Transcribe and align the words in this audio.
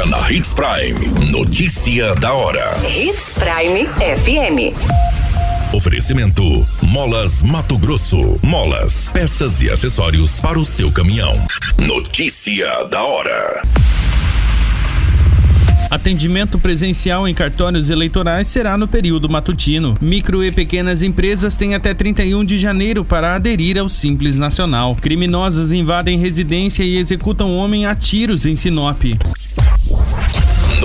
Agora 0.00 0.06
na 0.06 0.32
Hits 0.32 0.52
Prime. 0.52 1.30
Notícia 1.30 2.14
da 2.14 2.32
hora. 2.32 2.80
Hits 2.86 3.38
Prime 3.38 3.86
FM. 3.86 4.74
Oferecimento: 5.74 6.66
Molas 6.80 7.42
Mato 7.42 7.76
Grosso. 7.76 8.38
Molas, 8.42 9.10
peças 9.12 9.60
e 9.60 9.70
acessórios 9.70 10.40
para 10.40 10.58
o 10.58 10.64
seu 10.64 10.90
caminhão. 10.90 11.34
Notícia 11.76 12.84
da 12.84 13.02
hora. 13.02 13.62
Atendimento 15.90 16.58
presencial 16.58 17.26
em 17.26 17.34
cartórios 17.34 17.90
eleitorais 17.90 18.46
será 18.46 18.78
no 18.78 18.88
período 18.88 19.28
matutino. 19.28 19.96
Micro 20.00 20.42
e 20.42 20.52
pequenas 20.52 21.02
empresas 21.02 21.56
têm 21.56 21.74
até 21.74 21.92
31 21.92 22.44
de 22.44 22.56
janeiro 22.56 23.04
para 23.04 23.34
aderir 23.34 23.76
ao 23.76 23.88
Simples 23.88 24.38
Nacional. 24.38 24.96
Criminosos 24.96 25.72
invadem 25.72 26.18
residência 26.18 26.84
e 26.84 26.96
executam 26.96 27.54
homem 27.56 27.86
a 27.86 27.94
tiros 27.94 28.46
em 28.46 28.54
Sinop. 28.54 29.02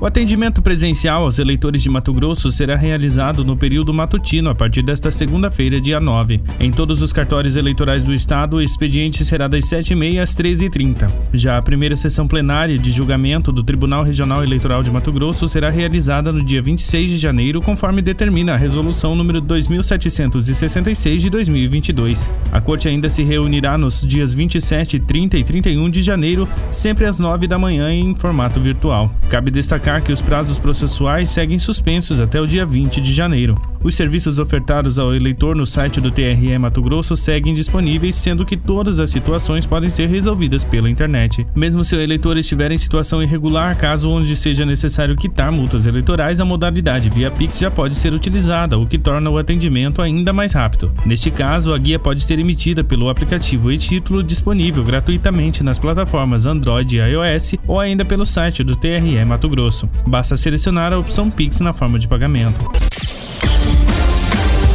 O 0.00 0.06
atendimento 0.06 0.62
presencial 0.62 1.24
aos 1.24 1.40
eleitores 1.40 1.82
de 1.82 1.90
Mato 1.90 2.12
Grosso 2.12 2.52
será 2.52 2.76
realizado 2.76 3.44
no 3.44 3.56
período 3.56 3.92
matutino 3.92 4.48
a 4.48 4.54
partir 4.54 4.80
desta 4.80 5.10
segunda-feira, 5.10 5.80
dia 5.80 5.98
9. 5.98 6.40
Em 6.60 6.70
todos 6.70 7.02
os 7.02 7.12
cartórios 7.12 7.56
eleitorais 7.56 8.04
do 8.04 8.14
estado, 8.14 8.58
o 8.58 8.62
expediente 8.62 9.24
será 9.24 9.48
das 9.48 9.64
7h30 9.64 10.20
às 10.20 10.36
13h30. 10.36 11.10
Já 11.34 11.58
a 11.58 11.62
primeira 11.62 11.96
sessão 11.96 12.28
plenária 12.28 12.78
de 12.78 12.92
julgamento 12.92 13.50
do 13.50 13.64
Tribunal 13.64 14.04
Regional 14.04 14.44
Eleitoral 14.44 14.84
de 14.84 14.90
Mato 14.92 15.10
Grosso 15.10 15.48
será 15.48 15.68
realizada 15.68 16.30
no 16.30 16.44
dia 16.44 16.62
26 16.62 17.10
de 17.10 17.18
janeiro, 17.18 17.60
conforme 17.60 18.00
determina 18.00 18.54
a 18.54 18.56
resolução 18.56 19.16
número 19.16 19.40
2766 19.40 21.22
de 21.22 21.28
2022. 21.28 22.30
A 22.52 22.60
corte 22.60 22.86
ainda 22.86 23.10
se 23.10 23.24
reunirá 23.24 23.76
nos 23.76 24.06
dias 24.06 24.32
27, 24.32 25.00
30 25.00 25.38
e 25.38 25.42
31 25.42 25.90
de 25.90 26.02
janeiro, 26.02 26.48
sempre 26.70 27.04
às 27.04 27.18
9 27.18 27.48
da 27.48 27.58
manhã 27.58 27.92
em 27.92 28.14
formato 28.14 28.60
virtual. 28.60 29.12
Cabe 29.28 29.50
destacar 29.50 29.87
destacar 29.88 30.02
que 30.02 30.12
os 30.12 30.20
prazos 30.20 30.58
processuais 30.58 31.30
seguem 31.30 31.58
suspensos 31.58 32.20
até 32.20 32.40
o 32.40 32.46
dia 32.46 32.66
20 32.66 33.00
de 33.00 33.12
janeiro. 33.14 33.60
Os 33.82 33.94
serviços 33.94 34.38
ofertados 34.38 34.98
ao 34.98 35.14
eleitor 35.14 35.54
no 35.54 35.64
site 35.64 36.00
do 36.00 36.10
TRE 36.10 36.58
Mato 36.58 36.82
Grosso 36.82 37.16
seguem 37.16 37.54
disponíveis, 37.54 38.16
sendo 38.16 38.44
que 38.44 38.56
todas 38.56 38.98
as 38.98 39.08
situações 39.08 39.66
podem 39.66 39.88
ser 39.88 40.08
resolvidas 40.08 40.64
pela 40.64 40.90
internet. 40.90 41.46
Mesmo 41.54 41.84
se 41.84 41.94
o 41.94 42.00
eleitor 42.00 42.36
estiver 42.36 42.72
em 42.72 42.78
situação 42.78 43.22
irregular, 43.22 43.76
caso 43.76 44.10
onde 44.10 44.34
seja 44.34 44.66
necessário 44.66 45.16
quitar 45.16 45.52
multas 45.52 45.86
eleitorais, 45.86 46.40
a 46.40 46.44
modalidade 46.44 47.08
via 47.08 47.30
Pix 47.30 47.58
já 47.58 47.70
pode 47.70 47.94
ser 47.94 48.12
utilizada, 48.12 48.76
o 48.76 48.86
que 48.86 48.98
torna 48.98 49.30
o 49.30 49.38
atendimento 49.38 50.02
ainda 50.02 50.32
mais 50.32 50.52
rápido. 50.52 50.92
Neste 51.06 51.30
caso, 51.30 51.72
a 51.72 51.78
guia 51.78 51.98
pode 51.98 52.22
ser 52.24 52.38
emitida 52.38 52.82
pelo 52.82 53.08
aplicativo 53.08 53.70
e-título 53.70 54.24
disponível 54.24 54.82
gratuitamente 54.82 55.62
nas 55.62 55.78
plataformas 55.78 56.46
Android 56.46 56.96
e 56.96 57.00
iOS 57.00 57.54
ou 57.66 57.78
ainda 57.78 58.04
pelo 58.04 58.26
site 58.26 58.64
do 58.64 58.74
TRE 58.74 59.24
Mato 59.24 59.48
Grosso. 59.48 59.77
Basta 60.06 60.36
selecionar 60.36 60.92
a 60.92 60.98
opção 60.98 61.30
Pix 61.30 61.60
na 61.60 61.72
forma 61.72 61.98
de 61.98 62.08
pagamento. 62.08 62.60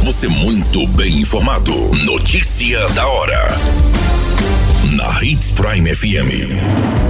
Você 0.04 0.28
muito 0.28 0.86
bem 0.88 1.20
informado. 1.20 1.72
Notícia 2.04 2.86
da 2.90 3.06
hora. 3.06 3.48
Na 4.96 5.22
Hits 5.24 5.50
Prime 5.52 5.94
FM. 5.94 7.03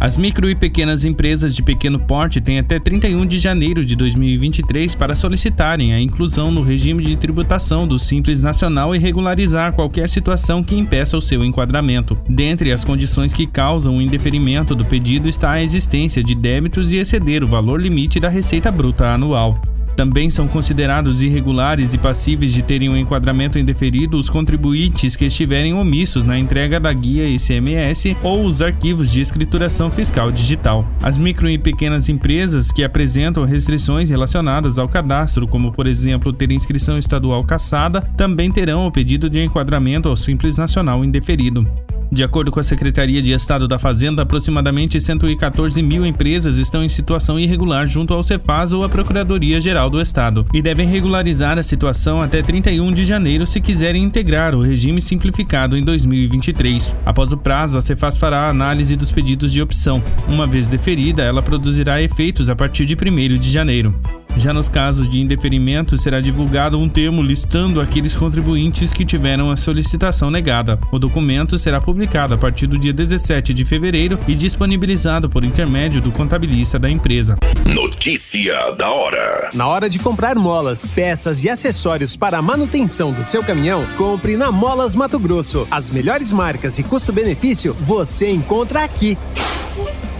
As 0.00 0.16
micro 0.16 0.48
e 0.48 0.54
pequenas 0.54 1.04
empresas 1.04 1.52
de 1.52 1.60
pequeno 1.60 1.98
porte 1.98 2.40
têm 2.40 2.60
até 2.60 2.78
31 2.78 3.26
de 3.26 3.36
janeiro 3.36 3.84
de 3.84 3.96
2023 3.96 4.94
para 4.94 5.16
solicitarem 5.16 5.92
a 5.92 6.00
inclusão 6.00 6.52
no 6.52 6.62
regime 6.62 7.02
de 7.02 7.16
tributação 7.16 7.86
do 7.86 7.98
Simples 7.98 8.40
Nacional 8.40 8.94
e 8.94 8.98
regularizar 8.98 9.72
qualquer 9.72 10.08
situação 10.08 10.62
que 10.62 10.76
impeça 10.76 11.16
o 11.16 11.22
seu 11.22 11.44
enquadramento. 11.44 12.16
Dentre 12.28 12.70
as 12.70 12.84
condições 12.84 13.32
que 13.32 13.44
causam 13.44 13.96
o 13.96 14.02
indeferimento 14.02 14.72
do 14.72 14.84
pedido 14.84 15.28
está 15.28 15.50
a 15.50 15.62
existência 15.62 16.22
de 16.22 16.34
débitos 16.36 16.92
e 16.92 16.96
exceder 16.96 17.42
o 17.42 17.48
valor 17.48 17.80
limite 17.80 18.20
da 18.20 18.28
receita 18.28 18.70
bruta 18.70 19.08
anual. 19.08 19.60
Também 19.98 20.30
são 20.30 20.46
considerados 20.46 21.22
irregulares 21.22 21.92
e 21.92 21.98
passíveis 21.98 22.54
de 22.54 22.62
terem 22.62 22.88
um 22.88 22.96
enquadramento 22.96 23.58
indeferido 23.58 24.16
os 24.16 24.30
contribuintes 24.30 25.16
que 25.16 25.24
estiverem 25.24 25.74
omissos 25.74 26.22
na 26.22 26.38
entrega 26.38 26.78
da 26.78 26.92
guia 26.92 27.28
ICMS 27.28 28.16
ou 28.22 28.44
os 28.44 28.62
arquivos 28.62 29.10
de 29.10 29.20
escrituração 29.20 29.90
fiscal 29.90 30.30
digital. 30.30 30.86
As 31.02 31.16
micro 31.16 31.50
e 31.50 31.58
pequenas 31.58 32.08
empresas 32.08 32.70
que 32.70 32.84
apresentam 32.84 33.44
restrições 33.44 34.08
relacionadas 34.08 34.78
ao 34.78 34.88
cadastro, 34.88 35.48
como 35.48 35.72
por 35.72 35.88
exemplo 35.88 36.32
ter 36.32 36.52
inscrição 36.52 36.96
estadual 36.96 37.42
caçada, 37.42 38.00
também 38.00 38.52
terão 38.52 38.86
o 38.86 38.92
pedido 38.92 39.28
de 39.28 39.42
enquadramento 39.42 40.08
ao 40.08 40.14
Simples 40.14 40.56
Nacional 40.58 41.04
indeferido. 41.04 41.66
De 42.10 42.24
acordo 42.24 42.50
com 42.50 42.58
a 42.58 42.64
Secretaria 42.64 43.20
de 43.20 43.32
Estado 43.32 43.68
da 43.68 43.78
Fazenda, 43.78 44.22
aproximadamente 44.22 44.98
114 44.98 45.82
mil 45.82 46.06
empresas 46.06 46.56
estão 46.56 46.82
em 46.82 46.88
situação 46.88 47.38
irregular 47.38 47.86
junto 47.86 48.14
ao 48.14 48.22
Cefaz 48.22 48.72
ou 48.72 48.82
à 48.82 48.88
Procuradoria-Geral 48.88 49.90
do 49.90 50.00
Estado 50.00 50.46
e 50.54 50.62
devem 50.62 50.88
regularizar 50.88 51.58
a 51.58 51.62
situação 51.62 52.22
até 52.22 52.40
31 52.40 52.92
de 52.92 53.04
janeiro 53.04 53.46
se 53.46 53.60
quiserem 53.60 54.02
integrar 54.02 54.54
o 54.54 54.62
regime 54.62 55.02
simplificado 55.02 55.76
em 55.76 55.84
2023. 55.84 56.96
Após 57.04 57.30
o 57.32 57.36
prazo, 57.36 57.76
a 57.76 57.82
Cefaz 57.82 58.16
fará 58.16 58.46
a 58.46 58.50
análise 58.50 58.96
dos 58.96 59.12
pedidos 59.12 59.52
de 59.52 59.60
opção. 59.60 60.02
Uma 60.26 60.46
vez 60.46 60.66
deferida, 60.66 61.22
ela 61.22 61.42
produzirá 61.42 62.00
efeitos 62.00 62.48
a 62.48 62.56
partir 62.56 62.86
de 62.86 62.94
1 62.94 63.38
de 63.38 63.50
janeiro. 63.50 63.94
Já 64.38 64.54
nos 64.54 64.68
casos 64.68 65.08
de 65.08 65.20
indeferimento, 65.20 65.98
será 65.98 66.20
divulgado 66.20 66.78
um 66.78 66.88
termo 66.88 67.20
listando 67.20 67.80
aqueles 67.80 68.14
contribuintes 68.14 68.92
que 68.92 69.04
tiveram 69.04 69.50
a 69.50 69.56
solicitação 69.56 70.30
negada. 70.30 70.78
O 70.92 70.98
documento 70.98 71.58
será 71.58 71.80
publicado 71.80 72.34
a 72.34 72.38
partir 72.38 72.68
do 72.68 72.78
dia 72.78 72.92
17 72.92 73.52
de 73.52 73.64
fevereiro 73.64 74.16
e 74.28 74.36
disponibilizado 74.36 75.28
por 75.28 75.44
intermédio 75.44 76.00
do 76.00 76.12
contabilista 76.12 76.78
da 76.78 76.88
empresa. 76.88 77.36
Notícia 77.64 78.70
da 78.76 78.88
hora: 78.88 79.50
Na 79.52 79.66
hora 79.66 79.90
de 79.90 79.98
comprar 79.98 80.36
molas, 80.36 80.92
peças 80.92 81.42
e 81.42 81.50
acessórios 81.50 82.14
para 82.14 82.38
a 82.38 82.42
manutenção 82.42 83.12
do 83.12 83.24
seu 83.24 83.42
caminhão, 83.42 83.84
compre 83.96 84.36
na 84.36 84.52
Molas 84.52 84.94
Mato 84.94 85.18
Grosso. 85.18 85.66
As 85.68 85.90
melhores 85.90 86.30
marcas 86.30 86.78
e 86.78 86.84
custo-benefício 86.84 87.74
você 87.74 88.30
encontra 88.30 88.84
aqui. 88.84 89.18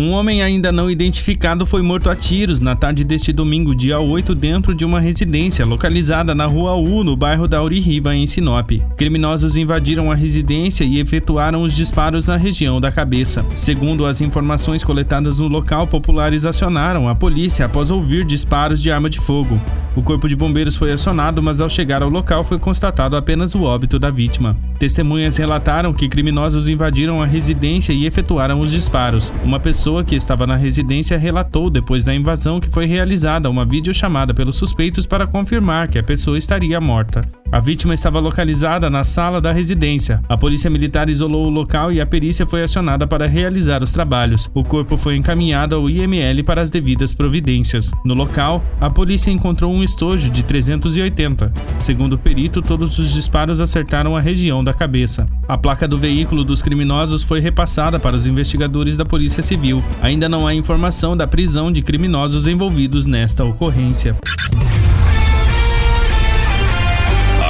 Um 0.00 0.12
homem 0.12 0.42
ainda 0.42 0.72
não 0.72 0.90
identificado 0.90 1.66
foi 1.66 1.82
morto 1.82 2.08
a 2.08 2.16
tiros 2.16 2.58
na 2.58 2.74
tarde 2.74 3.04
deste 3.04 3.34
domingo, 3.34 3.74
dia 3.74 4.00
8, 4.00 4.34
dentro 4.34 4.74
de 4.74 4.82
uma 4.82 4.98
residência 4.98 5.66
localizada 5.66 6.34
na 6.34 6.46
Rua 6.46 6.74
U, 6.74 7.04
no 7.04 7.14
bairro 7.14 7.46
da 7.46 7.58
Auririva, 7.58 8.16
em 8.16 8.26
Sinop. 8.26 8.70
Criminosos 8.96 9.58
invadiram 9.58 10.10
a 10.10 10.14
residência 10.14 10.84
e 10.84 10.98
efetuaram 10.98 11.60
os 11.60 11.76
disparos 11.76 12.26
na 12.26 12.38
região 12.38 12.80
da 12.80 12.90
cabeça. 12.90 13.44
Segundo 13.54 14.06
as 14.06 14.22
informações 14.22 14.82
coletadas 14.82 15.38
no 15.38 15.48
local, 15.48 15.86
populares 15.86 16.46
acionaram 16.46 17.06
a 17.06 17.14
polícia 17.14 17.66
após 17.66 17.90
ouvir 17.90 18.24
disparos 18.24 18.82
de 18.82 18.90
arma 18.90 19.10
de 19.10 19.20
fogo. 19.20 19.60
O 19.96 20.02
corpo 20.02 20.28
de 20.28 20.36
bombeiros 20.36 20.76
foi 20.76 20.92
acionado, 20.92 21.42
mas 21.42 21.60
ao 21.60 21.68
chegar 21.68 22.02
ao 22.02 22.08
local 22.08 22.44
foi 22.44 22.58
constatado 22.58 23.16
apenas 23.16 23.54
o 23.54 23.62
óbito 23.62 23.98
da 23.98 24.10
vítima. 24.10 24.54
Testemunhas 24.78 25.36
relataram 25.36 25.92
que 25.92 26.08
criminosos 26.08 26.68
invadiram 26.68 27.20
a 27.20 27.26
residência 27.26 27.92
e 27.92 28.06
efetuaram 28.06 28.60
os 28.60 28.70
disparos. 28.70 29.32
Uma 29.42 29.58
pessoa 29.58 30.04
que 30.04 30.14
estava 30.14 30.46
na 30.46 30.56
residência 30.56 31.18
relatou 31.18 31.68
depois 31.68 32.04
da 32.04 32.14
invasão 32.14 32.60
que 32.60 32.70
foi 32.70 32.86
realizada 32.86 33.50
uma 33.50 33.64
videochamada 33.64 34.32
pelos 34.32 34.56
suspeitos 34.56 35.06
para 35.06 35.26
confirmar 35.26 35.88
que 35.88 35.98
a 35.98 36.02
pessoa 36.02 36.38
estaria 36.38 36.80
morta. 36.80 37.39
A 37.52 37.58
vítima 37.58 37.92
estava 37.92 38.20
localizada 38.20 38.88
na 38.88 39.02
sala 39.02 39.40
da 39.40 39.50
residência. 39.50 40.22
A 40.28 40.36
polícia 40.36 40.70
militar 40.70 41.08
isolou 41.08 41.46
o 41.46 41.50
local 41.50 41.92
e 41.92 42.00
a 42.00 42.06
perícia 42.06 42.46
foi 42.46 42.62
acionada 42.62 43.08
para 43.08 43.26
realizar 43.26 43.82
os 43.82 43.90
trabalhos. 43.90 44.48
O 44.54 44.62
corpo 44.62 44.96
foi 44.96 45.16
encaminhado 45.16 45.74
ao 45.74 45.90
IML 45.90 46.44
para 46.44 46.60
as 46.60 46.70
devidas 46.70 47.12
providências. 47.12 47.90
No 48.04 48.14
local, 48.14 48.62
a 48.80 48.88
polícia 48.88 49.32
encontrou 49.32 49.72
um 49.72 49.82
estojo 49.82 50.30
de 50.30 50.44
380. 50.44 51.52
Segundo 51.80 52.12
o 52.12 52.18
perito, 52.18 52.62
todos 52.62 52.96
os 53.00 53.12
disparos 53.12 53.60
acertaram 53.60 54.16
a 54.16 54.20
região 54.20 54.62
da 54.62 54.72
cabeça. 54.72 55.26
A 55.48 55.58
placa 55.58 55.88
do 55.88 55.98
veículo 55.98 56.44
dos 56.44 56.62
criminosos 56.62 57.24
foi 57.24 57.40
repassada 57.40 57.98
para 57.98 58.14
os 58.14 58.28
investigadores 58.28 58.96
da 58.96 59.04
Polícia 59.04 59.42
Civil. 59.42 59.82
Ainda 60.00 60.28
não 60.28 60.46
há 60.46 60.54
informação 60.54 61.16
da 61.16 61.26
prisão 61.26 61.72
de 61.72 61.82
criminosos 61.82 62.46
envolvidos 62.46 63.06
nesta 63.06 63.44
ocorrência. 63.44 64.16